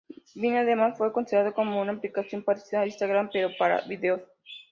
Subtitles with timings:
[0.33, 4.19] Vine, además, fue considerada como una aplicación parecida a Instagram, pero para vídeos.